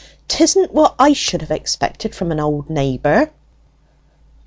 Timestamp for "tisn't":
0.27-0.73